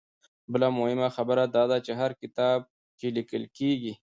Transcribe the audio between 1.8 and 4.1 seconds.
چې هر کتاب چې ليکل کيږي